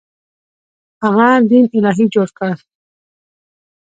هغه 1.03 1.27
دین 1.49 1.65
الهي 1.77 2.05
جوړ 2.13 2.27
کړ. 2.37 2.49